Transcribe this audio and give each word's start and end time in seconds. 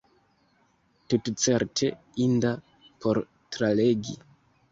Tutcerte 1.13 1.89
inda 2.25 2.53
por 3.01 3.21
tralegi. 3.57 4.19